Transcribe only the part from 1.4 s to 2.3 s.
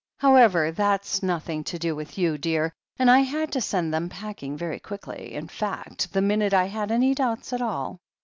ing to do with